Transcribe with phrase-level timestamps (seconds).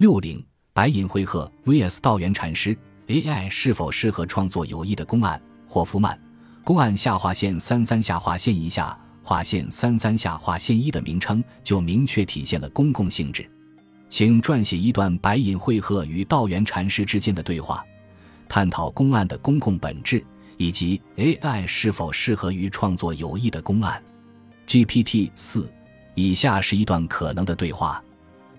[0.00, 0.42] 六零
[0.72, 2.74] 白银会鹤 vs 道元禅师
[3.08, 5.38] AI 是否适合创作有益的公案？
[5.66, 6.18] 霍夫曼
[6.64, 13.46] 公案下划线三三下划线一下划线三三下划线一的名称就明确体现了公共性质。
[14.08, 17.84] 请撰写一段白银会鹤与道元禅师之间的对话，
[18.48, 20.24] 探讨公案的公共本质
[20.56, 24.02] 以及 AI 是否适合于创作有益的公案。
[24.66, 25.70] GPT 四，
[26.14, 28.02] 以下是一段可能的对话：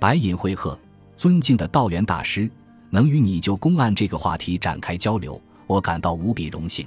[0.00, 0.76] 白银会鹤。
[1.18, 2.48] 尊敬的道元大师，
[2.90, 6.86] 能与你就公案这个话题展开交流，我感到无比荣幸。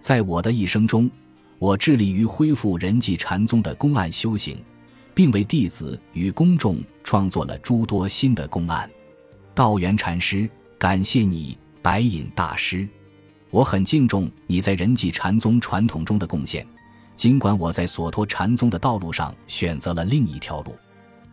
[0.00, 1.08] 在我的一生中，
[1.58, 4.56] 我致力于恢复人际禅宗的公案修行，
[5.14, 8.90] 并为弟子与公众创作了诸多新的公案。
[9.54, 12.88] 道元禅师，感谢你，白隐大师。
[13.50, 16.66] 我很敬重你在人际禅宗传统中的贡献，
[17.16, 20.74] 尽管我在所托禅宗的道路上选择了另一条路。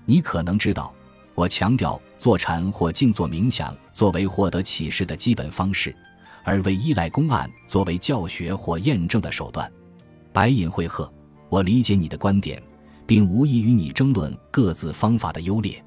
[0.03, 0.93] 你可能知道。
[1.33, 5.95] 我强调坐禅或静坐冥想作为获得启示的基本方式，
[6.43, 9.71] 而为依赖公案作为教学或验证的手段。
[10.31, 11.11] 白隐会鹤，
[11.49, 12.61] 我理解你的观点，
[13.05, 15.83] 并无意与你争论各自方法的优劣。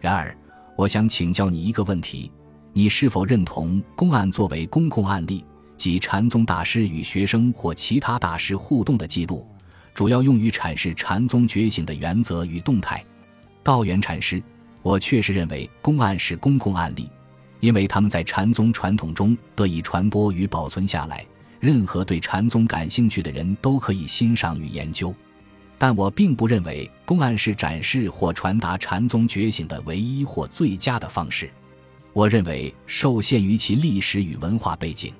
[0.00, 0.36] 然而，
[0.76, 2.30] 我想请教你一个问题：
[2.72, 5.44] 你是否认同公案作为公共案例，
[5.76, 9.46] 即禅宗大师与学生或其他大师互动的记录，
[9.94, 13.04] 主要用于阐释禅宗觉醒的原则与动态？
[13.62, 14.42] 道元禅师。
[14.82, 17.08] 我确实认为公案是公共案例，
[17.60, 21.24] 因为他们在禅宗传统中得以传播与保存下来，
[21.60, 25.14] 任何对禅宗感兴趣的人都可以欣赏与研究。
[25.78, 31.50] 但我并不认为公案是展示或传达禅宗觉醒的唯一或最佳的方式。
[32.12, 35.12] 我认为，受限于其历史与文化背景，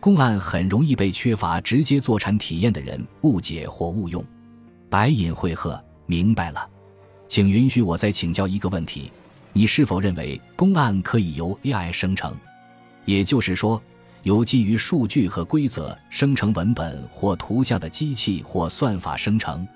[0.00, 4.24] 公案很容易被缺乏直接坐禅体验的人误解或误用。
[4.90, 6.68] 白隐会鹤，明白了。
[7.28, 9.10] 请允许我再请教一个问题：
[9.52, 12.34] 你是否认为公案可以由 AI 生成？
[13.04, 13.82] 也就是说，
[14.22, 19.66] 由基于数据和规则生成文本或图像的机器或算法生成？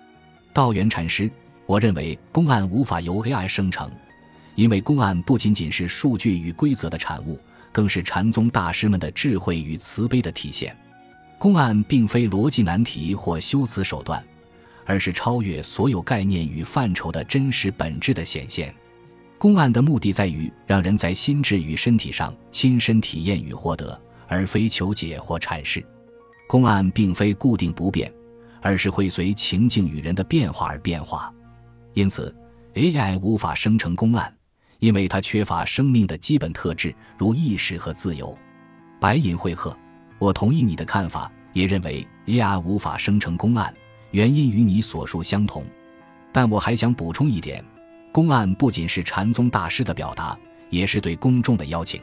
[0.53, 1.31] 道元禅师，
[1.67, 3.91] 我认为公案无法由 AI 生成，
[4.55, 7.39] 因为公案不仅仅是数据与规则的产物，
[7.73, 10.77] 更是禅宗大师们的智慧与慈悲的体现。
[11.39, 14.23] 公案并非逻辑难题或修辞手段。
[14.91, 18.75] 而是超越所有概念与范畴的真实本质的显现。
[19.39, 23.97] 公案的目的在于让人在心智与身体上亲身体验与获得，
[24.27, 25.81] 而非求解或阐释。
[26.49, 28.13] 公案并非固定不变，
[28.61, 31.33] 而是会随情境与人的变化而变化。
[31.95, 32.35] 因此
[32.75, 34.37] ，AI 无法生成公案，
[34.81, 38.37] 因为它缺乏生命的基本特质，如意识和自由。
[38.99, 39.79] 白银会鹤，
[40.19, 43.73] 我同意你的看法，也认为 AI 无法生成公案。
[44.13, 45.65] 原因与你所述相同，
[46.33, 47.65] 但我还想补充一点：
[48.11, 50.37] 公案不仅是禅宗大师的表达，
[50.69, 52.01] 也是对公众的邀请。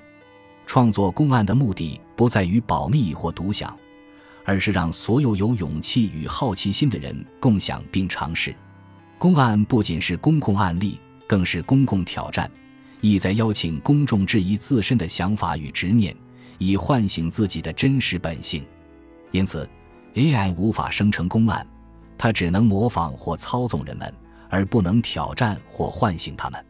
[0.65, 3.77] 创作公案的目的不在于保密或独享，
[4.43, 8.55] 而是让所有有勇气与好奇心的人共享并尝试。
[9.17, 12.49] 公案不仅是公共案例，更是公共挑战，
[13.01, 16.15] 意在邀请公众质疑自身的想法与执念，
[16.57, 18.65] 以唤醒自己的真实本性。
[19.31, 19.69] 因此
[20.15, 21.65] ，AI 无法生成公案。
[22.17, 24.13] 他只能模仿或操纵人们，
[24.49, 26.65] 而不能挑战或唤醒他们。